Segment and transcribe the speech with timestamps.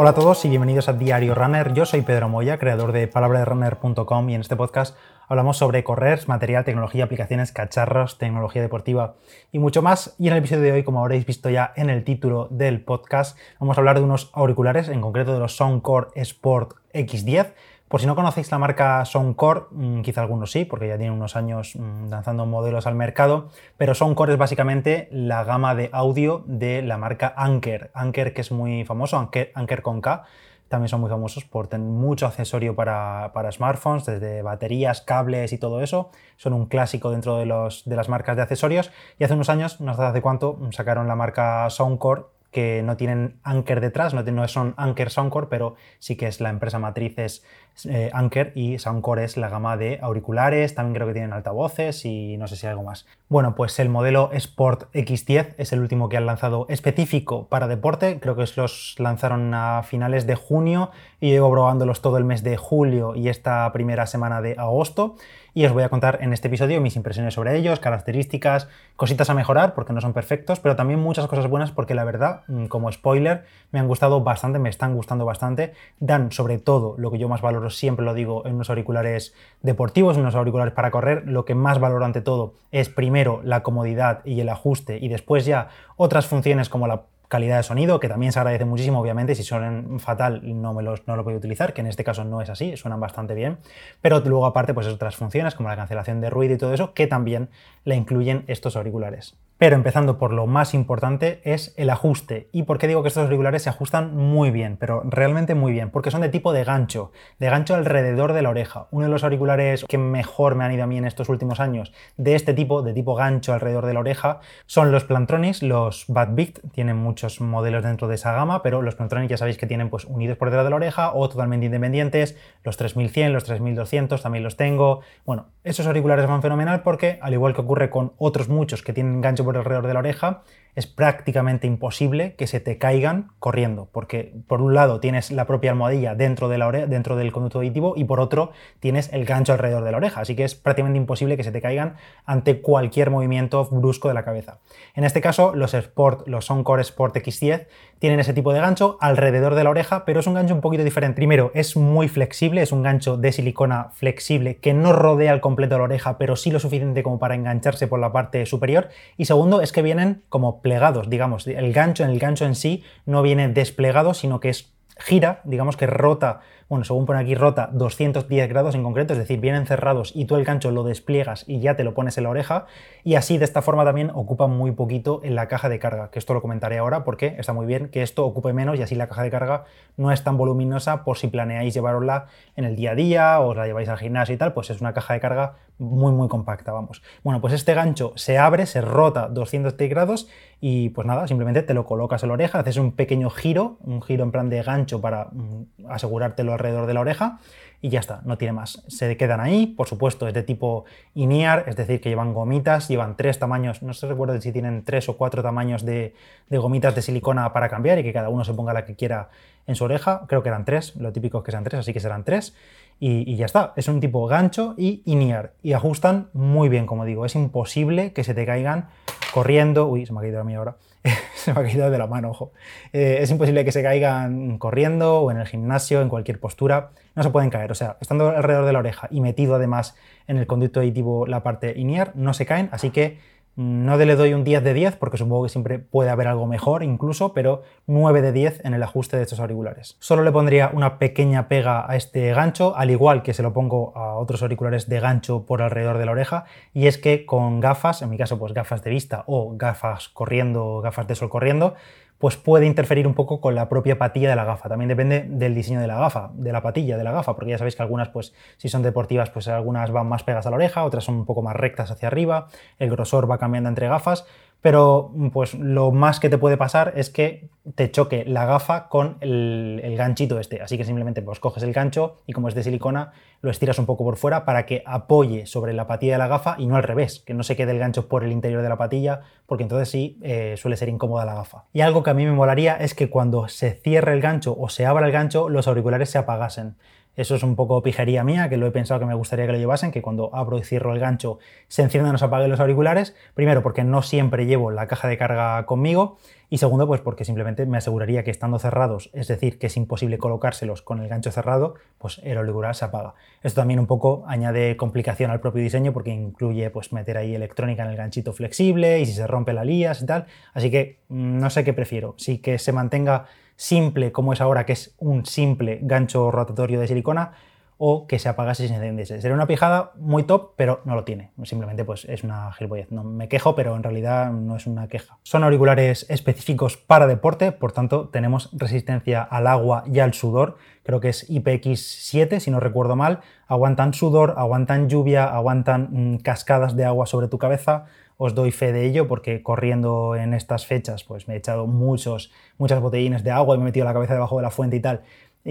[0.00, 1.72] Hola a todos y bienvenidos a Diario Runner.
[1.72, 6.64] Yo soy Pedro Moya, creador de palabraderunner.com y en este podcast hablamos sobre correr, material,
[6.64, 9.16] tecnología, aplicaciones, cacharros, tecnología deportiva
[9.50, 10.14] y mucho más.
[10.16, 13.36] Y en el episodio de hoy, como habréis visto ya en el título del podcast,
[13.58, 17.54] vamos a hablar de unos auriculares, en concreto de los Soundcore Sport X10
[17.88, 21.36] por si no conocéis la marca Soundcore, mm, quizá algunos sí, porque ya tienen unos
[21.36, 26.82] años mm, lanzando modelos al mercado, pero Soundcore es básicamente la gama de audio de
[26.82, 27.90] la marca Anker.
[27.94, 30.24] Anker que es muy famoso, Anker, con K,
[30.68, 35.80] también son muy famosos por tener mucho accesorio para, smartphones, desde baterías, cables y todo
[35.80, 36.10] eso.
[36.36, 38.90] Son un clásico dentro de, los, de las marcas de accesorios.
[39.18, 43.38] Y hace unos años, no sé hace cuánto, sacaron la marca Soundcore que no tienen
[43.42, 47.44] Anker detrás, no, no son Anker Soundcore, pero sí que es la empresa matriz es
[47.86, 52.36] eh, Anker y Soundcore es la gama de auriculares, también creo que tienen altavoces y
[52.36, 53.06] no sé si algo más.
[53.28, 58.20] Bueno, pues el modelo Sport X10 es el último que han lanzado específico para deporte,
[58.20, 60.90] creo que los lanzaron a finales de junio
[61.20, 65.16] y llevo probándolos todo el mes de julio y esta primera semana de agosto.
[65.54, 69.34] Y os voy a contar en este episodio mis impresiones sobre ellos, características, cositas a
[69.34, 72.92] mejorar porque no son perfectos, pero también muchas cosas buenas porque la verdad, mm, como
[72.92, 77.28] spoiler, me han gustado bastante, me están gustando bastante, dan sobre todo lo que yo
[77.28, 81.44] más valoro, siempre lo digo, en unos auriculares deportivos, en unos auriculares para correr, lo
[81.44, 85.68] que más valoro ante todo es primero la comodidad y el ajuste y después ya
[85.96, 90.00] otras funciones como la calidad de sonido, que también se agradece muchísimo, obviamente, si suenan
[90.00, 92.76] fatal no, me los, no lo puedo utilizar, que en este caso no es así,
[92.76, 93.58] suenan bastante bien,
[94.00, 97.06] pero luego aparte pues otras funciones como la cancelación de ruido y todo eso, que
[97.06, 97.50] también
[97.84, 99.36] la incluyen estos auriculares.
[99.58, 102.48] Pero empezando por lo más importante es el ajuste.
[102.52, 104.76] ¿Y por qué digo que estos auriculares se ajustan muy bien?
[104.78, 108.50] Pero realmente muy bien, porque son de tipo de gancho, de gancho alrededor de la
[108.50, 108.86] oreja.
[108.92, 111.92] Uno de los auriculares que mejor me han ido a mí en estos últimos años
[112.16, 116.34] de este tipo, de tipo gancho alrededor de la oreja, son los Plantronics, los Bad
[116.36, 119.90] Beat, tienen muchos modelos dentro de esa gama, pero los Plantronics ya sabéis que tienen
[119.90, 124.44] pues unidos por detrás de la oreja o totalmente independientes, los 3100, los 3200 también
[124.44, 125.00] los tengo.
[125.26, 129.20] Bueno, esos auriculares van fenomenal porque, al igual que ocurre con otros muchos que tienen
[129.20, 130.42] gancho por alrededor de la oreja,
[130.78, 135.72] es prácticamente imposible que se te caigan corriendo, porque por un lado tienes la propia
[135.72, 139.82] almohadilla dentro, de la dentro del conducto auditivo y por otro tienes el gancho alrededor
[139.82, 141.96] de la oreja, así que es prácticamente imposible que se te caigan
[142.26, 144.58] ante cualquier movimiento brusco de la cabeza.
[144.94, 147.66] En este caso, los Sport, los Soundcore Sport X10
[147.98, 150.84] tienen ese tipo de gancho alrededor de la oreja, pero es un gancho un poquito
[150.84, 151.16] diferente.
[151.16, 155.76] Primero, es muy flexible, es un gancho de silicona flexible que no rodea al completo
[155.78, 158.88] la oreja, pero sí lo suficiente como para engancharse por la parte superior.
[159.16, 163.22] Y segundo, es que vienen como plegados, digamos, el gancho el gancho en sí no
[163.22, 168.48] viene desplegado, sino que es gira, digamos que rota bueno, según pone aquí, rota 210
[168.48, 171.76] grados en concreto, es decir, vienen cerrados y tú el gancho lo despliegas y ya
[171.76, 172.66] te lo pones en la oreja.
[173.04, 176.18] Y así, de esta forma, también ocupa muy poquito en la caja de carga, que
[176.18, 179.08] esto lo comentaré ahora porque está muy bien que esto ocupe menos y así la
[179.08, 179.64] caja de carga
[179.96, 183.56] no es tan voluminosa por si planeáis llevarosla en el día a día o os
[183.56, 186.72] la lleváis al gimnasio y tal, pues es una caja de carga muy, muy compacta,
[186.72, 187.02] vamos.
[187.22, 190.28] Bueno, pues este gancho se abre, se rota 210 grados
[190.60, 194.02] y pues nada, simplemente te lo colocas en la oreja, haces un pequeño giro, un
[194.02, 197.38] giro en plan de gancho para mm, asegurártelo alrededor de la oreja
[197.80, 198.82] y ya está, no tiene más.
[198.88, 203.16] Se quedan ahí, por supuesto, es de tipo INEAR, es decir, que llevan gomitas, llevan
[203.16, 206.14] tres tamaños, no sé recuerdo si tienen tres o cuatro tamaños de,
[206.50, 209.30] gomitas de silicona para cambiar y que cada uno se ponga la que quiera
[209.66, 212.00] en su oreja, creo que eran tres, lo típico es que sean tres, así que
[212.00, 212.54] serán tres.
[213.00, 217.24] Y, ya está, es un tipo gancho y INEAR y ajustan muy bien, como digo,
[217.26, 218.88] es imposible que se te caigan
[219.32, 220.74] corriendo, uy, se me ha caído a mí ahora,
[221.48, 222.52] se me ha caído de la mano, ojo.
[222.92, 226.90] Eh, es imposible que se caigan corriendo o en el gimnasio, en cualquier postura.
[227.14, 227.72] No se pueden caer.
[227.72, 231.42] O sea, estando alrededor de la oreja y metido además en el conducto auditivo la
[231.42, 232.68] parte INEAR, no se caen.
[232.72, 233.18] Así que
[233.58, 236.84] no le doy un 10 de 10 porque supongo que siempre puede haber algo mejor
[236.84, 239.96] incluso, pero 9 de 10 en el ajuste de estos auriculares.
[239.98, 243.92] Solo le pondría una pequeña pega a este gancho, al igual que se lo pongo
[243.96, 248.00] a otros auriculares de gancho por alrededor de la oreja, y es que con gafas,
[248.00, 251.74] en mi caso pues gafas de vista o gafas corriendo, gafas de sol corriendo,
[252.18, 254.68] pues puede interferir un poco con la propia patilla de la gafa.
[254.68, 257.58] También depende del diseño de la gafa, de la patilla de la gafa, porque ya
[257.58, 260.84] sabéis que algunas, pues, si son deportivas, pues algunas van más pegadas a la oreja,
[260.84, 262.48] otras son un poco más rectas hacia arriba,
[262.78, 264.26] el grosor va cambiando entre gafas,
[264.60, 269.18] pero pues lo más que te puede pasar es que te choque la gafa con
[269.20, 270.62] el, ganchito este.
[270.62, 273.86] Así que simplemente pues coges el gancho y como es de silicona, lo estiras un
[273.86, 276.82] poco por fuera para que apoye sobre la patilla de la gafa y no al
[276.82, 279.90] revés, que no se quede el gancho por el interior de la patilla, porque entonces
[279.90, 281.64] sí eh, suele ser incómoda la gafa.
[281.72, 284.68] Y algo que a mí me molaría es que cuando se cierre el gancho o
[284.68, 286.76] se abra el gancho, los auriculares se apagasen.
[287.18, 289.58] Eso es un poco pijería mía, que lo he pensado que me gustaría que lo
[289.58, 293.16] llevasen, que cuando abro y cierro el gancho se enciendan o se apaguen los auriculares.
[293.34, 296.18] Primero, porque no siempre llevo la caja de carga conmigo.
[296.48, 300.16] Y segundo, pues porque simplemente me aseguraría que estando cerrados, es decir, que es imposible
[300.16, 303.14] colocárselos con el gancho cerrado, pues el auricular se apaga.
[303.42, 307.82] Esto también un poco añade complicación al propio diseño porque incluye pues meter ahí electrónica
[307.82, 310.26] en el ganchito flexible y si se rompe la lías y tal.
[310.54, 312.14] Así que mm, no sé qué prefiero.
[312.16, 313.26] Si que se mantenga
[313.58, 317.32] simple como es ahora, que es un simple gancho rotatorio de silicona,
[317.80, 319.20] o que se apagase sin encendiese.
[319.20, 321.30] Sería una pijada muy top, pero no lo tiene.
[321.44, 322.90] Simplemente pues es una gilipollez.
[322.90, 325.18] No me quejo, pero en realidad no es una queja.
[325.22, 330.56] Son auriculares específicos para deporte, por tanto tenemos resistencia al agua y al sudor.
[330.82, 333.20] Creo que es IPX7, si no recuerdo mal.
[333.46, 337.86] Aguantan sudor, aguantan lluvia, aguantan mm, cascadas de agua sobre tu cabeza.
[338.18, 342.32] Os doy fe de ello porque corriendo en estas fechas pues me he echado muchos,
[342.58, 344.80] muchas botellines de agua y me he metido la cabeza debajo de la fuente y
[344.80, 345.02] tal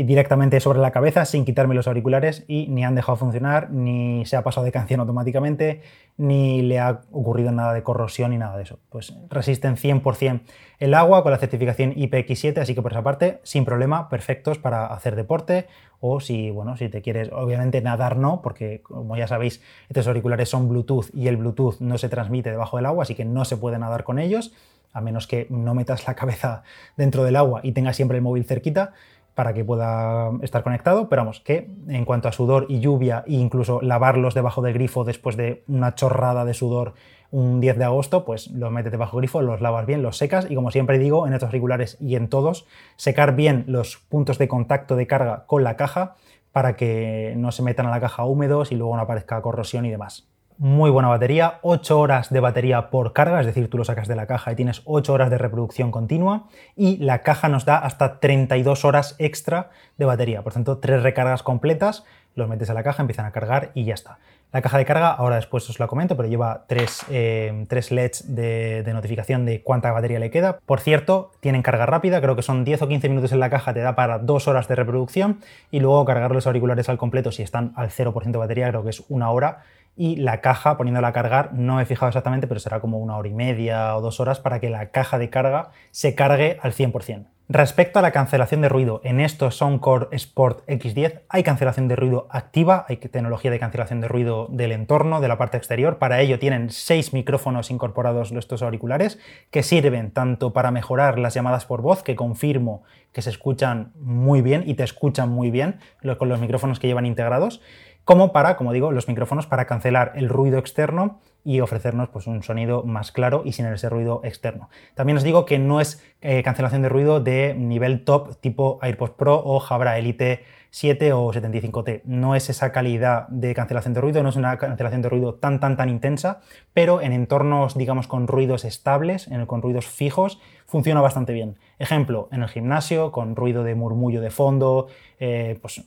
[0.03, 4.35] directamente sobre la cabeza sin quitarme los auriculares y ni han dejado funcionar, ni se
[4.35, 5.81] ha pasado de canción automáticamente,
[6.17, 8.79] ni le ha ocurrido nada de corrosión ni nada de eso.
[8.89, 10.41] Pues resisten 100%
[10.79, 14.85] el agua con la certificación IPX7, así que por esa parte, sin problema, perfectos para
[14.87, 15.67] hacer deporte
[15.99, 20.49] o si, bueno, si te quieres, obviamente nadar no, porque como ya sabéis, estos auriculares
[20.49, 23.57] son Bluetooth y el Bluetooth no se transmite debajo del agua, así que no se
[23.57, 24.53] puede nadar con ellos,
[24.93, 26.63] a menos que no metas la cabeza
[26.95, 28.93] dentro del agua y tengas siempre el móvil cerquita
[29.37, 33.33] para que pueda estar conectado, pero vamos, que en cuanto a sudor y lluvia e
[33.33, 36.95] incluso lavarlos debajo del grifo después de una chorrada de sudor
[37.29, 40.49] un 10 de agosto, pues los metes debajo del grifo, los lavas bien, los secas
[40.49, 44.47] y como siempre digo en estos auriculares y en todos, secar bien los puntos de
[44.47, 46.15] contacto de carga con la caja
[46.51, 49.91] para que no se metan a la caja húmedos y luego no aparezca corrosión y
[49.91, 54.07] demás muy buena batería, 8 horas de batería por carga, es decir, tú lo sacas
[54.07, 57.77] de la caja y tienes 8 horas de reproducción continua y la caja nos da
[57.77, 62.05] hasta 32 horas extra de batería, por tanto, tres recargas completas,
[62.35, 64.19] los metes a la caja, empiezan a cargar y ya está.
[64.53, 68.81] La caja de carga, ahora después os la comento, pero lleva tres, eh, LEDs de,
[68.83, 70.59] de, notificación de cuánta batería le queda.
[70.65, 73.73] Por cierto, tienen carga rápida, creo que son 10 o 15 minutos en la caja,
[73.73, 77.43] te da para 2 horas de reproducción y luego cargar los auriculares al completo si
[77.43, 79.63] están al 0% de batería, creo que es una hora
[79.97, 83.27] y la caja, poniéndola a cargar, no he fijado exactamente, pero será como una hora
[83.27, 87.25] y media o dos horas para que la caja de carga se cargue al 100%.
[87.49, 92.27] Respecto a la cancelación de ruido, en estos Soundcore Sport X10 hay cancelación de ruido
[92.29, 95.97] activa, hay tecnología de cancelación de ruido del entorno, de la parte exterior.
[95.97, 99.17] Para ello tienen seis micrófonos incorporados estos auriculares
[99.49, 102.83] que sirven tanto para mejorar las llamadas por voz, que confirmo
[103.13, 105.79] que se escuchan muy bien y te escuchan muy bien
[106.17, 107.61] con los micrófonos que llevan integrados,
[108.07, 112.41] como para, como digo, los micrófonos para cancelar el ruido externo y ofrecernos pues, un
[112.41, 114.69] sonido más claro y sin ese ruido externo.
[114.95, 119.11] También os digo que no es eh, cancelación de ruido de nivel top tipo AirPods
[119.15, 120.45] Pro o Jabra Elite
[120.77, 122.03] 7 o 75T.
[122.05, 125.59] No es esa calidad de cancelación de ruido, no es una cancelación de ruido tan
[125.59, 126.41] tan tan intensa,
[126.71, 131.57] pero en entornos digamos con ruidos estables, con ruidos fijos, funciona bastante bien.
[131.79, 134.87] Ejemplo, en el gimnasio, con ruido de murmullo de fondo,
[135.19, 135.83] eh, pues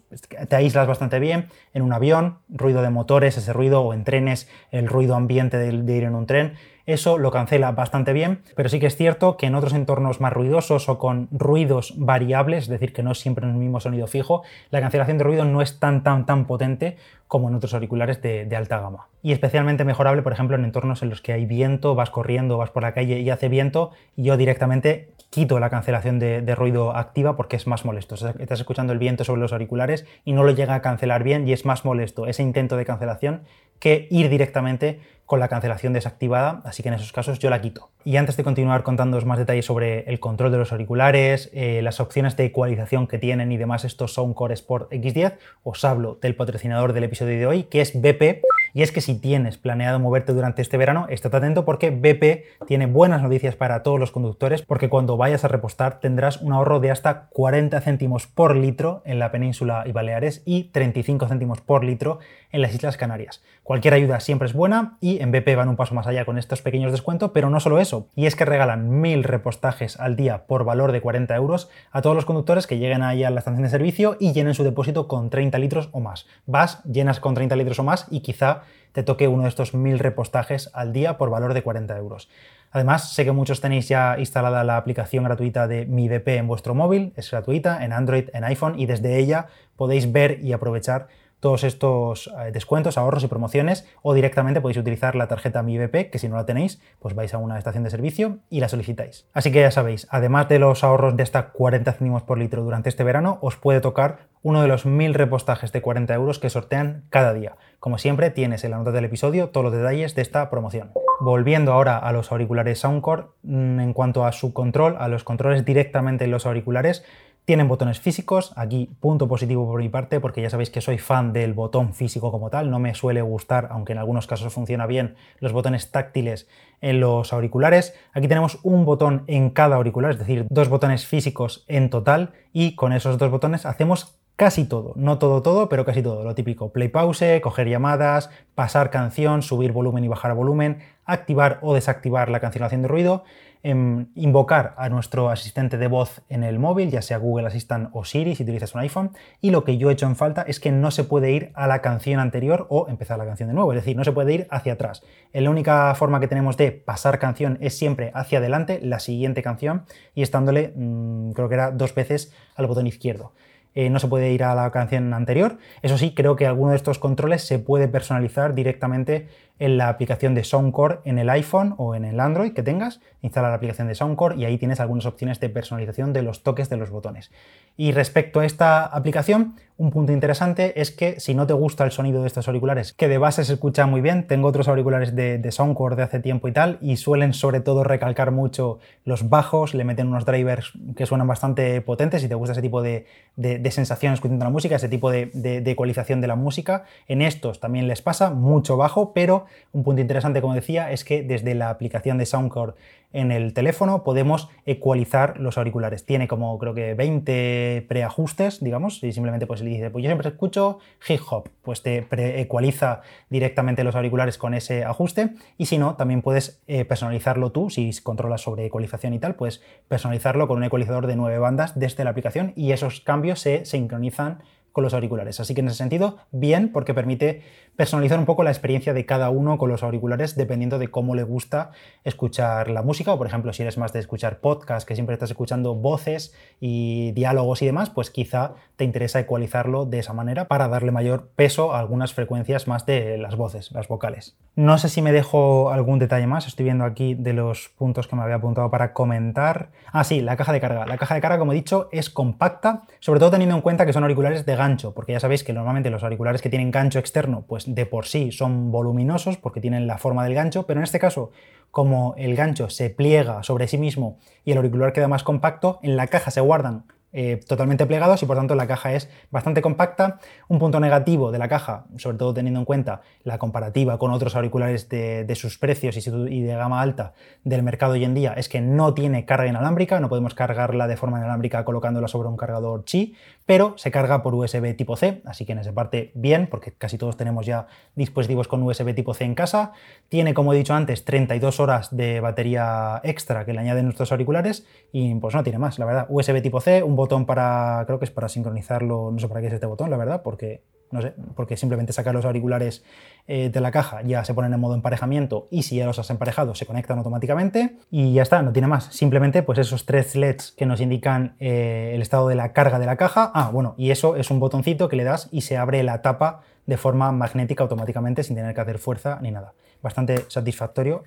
[0.48, 1.46] te aíslas bastante bien.
[1.72, 5.96] En un avión, ruido de motores, ese ruido, o en trenes, el ruido ambiente de,
[5.96, 6.54] ir en un tren.
[6.90, 10.32] Eso lo cancela bastante bien, pero sí que es cierto que en otros entornos más
[10.32, 14.42] ruidosos o con ruidos variables, es decir, que no es siempre el mismo sonido fijo,
[14.70, 16.96] la cancelación de ruido no es tan tan tan potente
[17.28, 19.06] como en otros auriculares de, de, alta gama.
[19.22, 22.70] Y especialmente mejorable, por ejemplo, en entornos en los que hay viento, vas corriendo, vas
[22.70, 27.36] por la calle y hace viento, y yo directamente quito la cancelación de, ruido activa
[27.36, 28.16] porque es más molesto.
[28.16, 31.52] estás escuchando el viento sobre los auriculares y no lo llega a cancelar bien y
[31.52, 33.42] es más molesto ese intento de cancelación
[33.78, 37.90] que ir directamente con la cancelación desactivada, así que en esos casos yo la quito.
[38.04, 42.00] Y antes de continuar contándoos más detalles sobre el control de los auriculares, eh, las
[42.00, 46.94] opciones de ecualización que tienen y demás estos Soundcore Sport X10, os hablo del patrocinador
[46.94, 50.62] del episodio de hoy, que es BP, y es que si tienes planeado moverte durante
[50.62, 55.16] este verano, estate atento porque BP tiene buenas noticias para todos los conductores, porque cuando
[55.16, 59.84] vayas a repostar tendrás un ahorro de hasta 40 céntimos por litro en la península
[59.86, 62.18] y Baleares y 35 céntimos por litro
[62.52, 63.42] en las Islas Canarias.
[63.62, 66.62] Cualquier ayuda siempre es buena y en BP van un paso más allá con estos
[66.62, 70.64] pequeños descuentos, pero no solo eso, y es que regalan mil repostajes al día por
[70.64, 73.68] valor de 40 euros a todos los conductores que lleguen ahí a la estación de
[73.68, 76.26] servicio y llenen su depósito con 30 litros o más.
[76.46, 78.59] Vas, llenas con 30 litros o más y quizá
[78.92, 82.28] te toque uno de estos mil repostajes al día por valor de 40 euros.
[82.72, 86.74] Además, sé que muchos tenéis ya instalada la aplicación gratuita de Mi BP en vuestro
[86.74, 91.08] móvil, es gratuita en Android, en iPhone y desde ella podéis ver y aprovechar
[91.40, 96.18] todos estos eh, descuentos, ahorros y promociones o directamente podéis utilizar la tarjeta MiVP, que
[96.18, 99.26] si no la tenéis, pues vais a una estación de servicio y la solicitáis.
[99.32, 102.90] Así que ya sabéis, además de los ahorros de hasta 40 céntimos por litro durante
[102.90, 107.04] este verano, os puede tocar uno de los mil repostajes de 40 euros que sortean
[107.10, 107.56] cada día.
[107.78, 110.92] Como siempre, tienes en la nota del episodio todos los detalles de esta promoción.
[111.20, 115.64] Volviendo ahora a los auriculares Soundcore, mm, en cuanto a su control, a los controles
[115.64, 117.04] directamente en los auriculares,
[117.44, 121.32] tienen botones físicos, aquí punto positivo por mi parte, porque ya sabéis que soy fan
[121.32, 125.16] del botón físico como tal, no me suele gustar, aunque en algunos casos funciona bien,
[125.38, 126.48] los botones táctiles
[126.80, 127.94] en los auriculares.
[128.12, 132.76] Aquí tenemos un botón en cada auricular, es decir, dos botones físicos en total, y
[132.76, 136.72] con esos dos botones hacemos casi todo, no todo todo, pero casi todo, lo típico,
[136.72, 142.40] play pause, coger llamadas, pasar canción, subir volumen y bajar volumen, activar o desactivar la
[142.40, 143.24] cancelación de ruido,
[143.62, 148.06] em, invocar a nuestro asistente de voz en el móvil, ya sea Google Assistant o
[148.06, 149.10] Siri si utilizas un iPhone,
[149.42, 151.66] y lo que yo he hecho en falta es que no se puede ir a
[151.66, 154.46] la canción anterior o empezar la canción de nuevo, es decir, no se puede ir
[154.50, 155.02] hacia atrás.
[155.34, 159.84] La única forma que tenemos de pasar canción es siempre hacia adelante, la siguiente canción,
[160.14, 163.32] y estándole, mm, creo que era dos veces al botón izquierdo.
[163.74, 165.58] Eh, no se puede ir a la canción anterior.
[165.82, 169.28] Eso sí, creo que alguno de estos controles se puede personalizar directamente
[169.60, 173.00] en la aplicación de Soundcore en el iPhone o en el Android que tengas.
[173.22, 176.68] Instala la aplicación de Soundcore y ahí tienes algunas opciones de personalización de los toques
[176.68, 177.30] de los botones.
[177.76, 181.90] Y respecto a esta aplicación, un punto interesante es que si no te gusta el
[181.90, 185.38] sonido de estos auriculares, que de base se escucha muy bien, tengo otros auriculares de,
[185.38, 189.72] de Soundcore de hace tiempo y tal, y suelen sobre todo recalcar mucho los bajos,
[189.72, 193.06] le meten unos drivers que suenan bastante potentes, si te gusta ese tipo de,
[193.36, 197.58] de, sensación escuchando la música, ese tipo de, de ecualización de la música, en estos
[197.58, 201.70] también les pasa mucho bajo, pero un punto interesante, como decía, es que desde la
[201.70, 202.74] aplicación de Soundcore
[203.12, 206.04] en el teléfono podemos ecualizar los auriculares.
[206.04, 210.78] Tiene como creo que 20 preajustes, digamos, y simplemente pues dice, pues yo siempre escucho
[211.08, 212.06] hip hop, pues te
[212.40, 217.70] ecualiza directamente los auriculares con ese ajuste y si no, también puedes eh, personalizarlo tú,
[217.70, 222.04] si controlas sobre ecualización y tal, puedes personalizarlo con un ecualizador de 9 bandas desde
[222.04, 225.40] la aplicación y esos cambios se sincronizan con los auriculares.
[225.40, 227.42] Así que en ese sentido, bien, porque permite
[227.80, 231.22] personalizar un poco la experiencia de cada uno con los auriculares dependiendo de cómo le
[231.22, 231.70] gusta
[232.04, 235.30] escuchar la música o por ejemplo si eres más de escuchar podcast que siempre estás
[235.30, 240.68] escuchando voces y diálogos y demás pues quizá te interesa ecualizarlo de esa manera para
[240.68, 244.36] darle mayor peso a algunas frecuencias más de las voces, las vocales.
[244.56, 248.16] No sé si me dejo algún detalle más, estoy viendo aquí de los puntos que
[248.16, 249.70] me había apuntado para comentar.
[249.92, 250.86] Ah sí, la caja de carga.
[250.86, 253.92] La caja de carga como he dicho es compacta, sobre todo teniendo en cuenta que
[253.92, 257.44] son auriculares de gancho, porque ya sabéis que normalmente los auriculares que tienen gancho externo
[257.48, 260.98] pues de por sí son voluminosos porque tienen la forma del gancho, pero en este
[260.98, 261.30] caso,
[261.70, 265.96] como el gancho se pliega sobre sí mismo y el auricular queda más compacto, en
[265.96, 270.20] la caja se guardan eh, totalmente plegados y por tanto la caja es bastante compacta.
[270.48, 274.36] Un punto negativo de la caja, sobre todo teniendo en cuenta la comparativa con otros
[274.36, 277.14] auriculares de, sus precios y, de gama alta
[277.44, 280.96] del mercado hoy en día, es que no tiene carga inalámbrica, no podemos cargarla de
[280.96, 283.14] forma inalámbrica colocándola sobre un cargador Qi,
[283.46, 286.98] pero se carga por USB tipo C, así que en esa parte bien, porque casi
[286.98, 289.72] todos tenemos ya dispositivos con USB tipo C en casa.
[290.08, 294.66] Tiene, como he dicho antes, 32 horas de batería extra que le añaden nuestros auriculares
[294.92, 296.06] y pues no tiene más, la verdad.
[296.08, 299.48] USB tipo C, un botón para, creo que es para sincronizarlo, no sé para qué
[299.48, 302.82] es este botón, la verdad, porque no sé, porque simplemente sacar los auriculares
[303.28, 306.10] eh, de la caja ya se ponen en modo emparejamiento y si ya los has
[306.10, 308.86] emparejado se conectan automáticamente y ya está, no tiene más.
[308.86, 312.86] Simplemente pues esos tres LEDs que nos indican eh, el estado de la carga de
[312.86, 313.30] la caja.
[313.34, 316.40] Ah, bueno, y eso es un botoncito que le das y se abre la tapa
[316.66, 319.54] de forma magnética automáticamente sin tener que hacer fuerza ni nada.
[319.82, 321.04] Bastante satisfactorio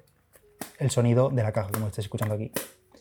[0.79, 2.51] el sonido de la caja, como estáis escuchando aquí.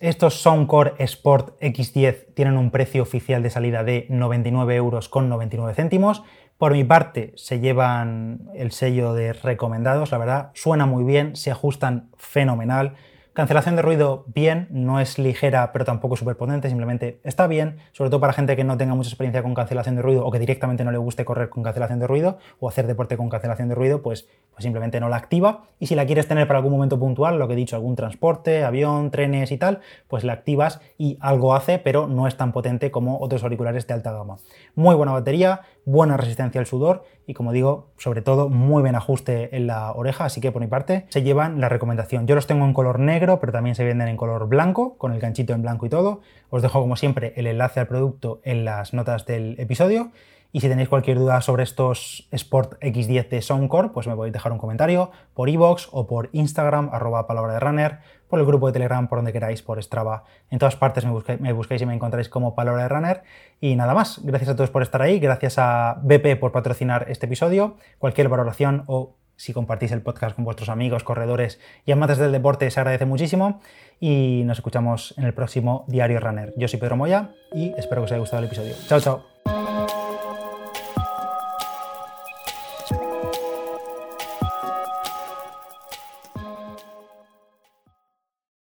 [0.02, 5.74] Estos Soundcore Sport X10 tienen un precio oficial de salida de 99 euros con 99
[5.74, 6.24] céntimos.
[6.58, 11.52] Por mi parte, se llevan el sello de recomendados, la verdad, suena muy bien, se
[11.52, 12.94] ajustan fenomenal.
[13.34, 18.10] Cancelación de ruido, bien, no es ligera, pero tampoco súper potente, simplemente está bien, sobre
[18.10, 20.84] todo para gente que no tenga mucha experiencia con cancelación de ruido o que directamente
[20.84, 24.02] no le guste correr con cancelación de ruido o hacer deporte con cancelación de ruido,
[24.02, 25.62] pues, pues simplemente no la activa.
[25.80, 28.64] Y si la quieres tener para algún momento puntual, lo que he dicho, algún transporte,
[28.64, 32.90] avión, trenes y tal, pues la activas y algo hace, pero no es tan potente
[32.90, 34.36] como otros auriculares de alta gama.
[34.74, 39.56] Muy buena batería, buena resistencia al sudor y como digo, sobre todo muy buen ajuste
[39.56, 42.26] en la oreja, así que por mi parte se llevan la recomendación.
[42.26, 45.20] Yo los tengo en color negro, pero también se venden en color blanco, con el
[45.20, 46.20] ganchito en blanco y todo.
[46.50, 50.10] Os dejo como siempre el enlace al producto en las notas del episodio.
[50.54, 54.52] Y si tenéis cualquier duda sobre estos Sport X10 de Soundcore, pues me podéis dejar
[54.52, 58.74] un comentario por iVoox o por Instagram, arroba palabra de runner, por el grupo de
[58.74, 60.24] Telegram, por donde queráis, por Strava.
[60.50, 63.22] En todas partes me, me busquéis y me encontráis como palabra de runner.
[63.62, 67.24] Y nada más, gracias a todos por estar ahí, gracias a BP por patrocinar este
[67.24, 67.76] episodio.
[67.98, 72.70] Cualquier valoración o si compartís el podcast con vuestros amigos, corredores y amantes del deporte,
[72.70, 73.60] se agradece muchísimo.
[73.98, 76.54] Y nos escuchamos en el próximo Diario Runner.
[76.56, 78.76] Yo soy Pedro Moya y espero que os haya gustado el episodio.
[78.86, 79.31] Chao, chao.